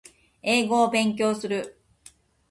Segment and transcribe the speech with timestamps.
[0.41, 1.79] 英語を勉強する